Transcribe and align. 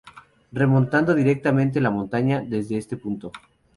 Remontando 0.51 1.13
directamente 1.13 1.79
la 1.79 1.91
montaña 1.91 2.39
desde 2.41 2.75
este 2.77 2.97
punto. 2.97 3.31